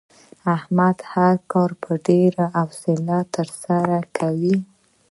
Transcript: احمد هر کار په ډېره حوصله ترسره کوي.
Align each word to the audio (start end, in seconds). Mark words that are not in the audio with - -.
احمد 0.55 0.97
هر 1.13 1.35
کار 1.51 1.71
په 1.83 1.91
ډېره 2.07 2.45
حوصله 2.57 3.17
ترسره 3.35 3.99
کوي. 4.17 4.57